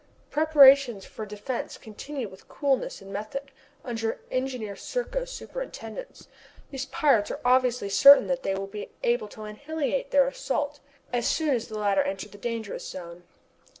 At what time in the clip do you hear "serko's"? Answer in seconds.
4.75-5.29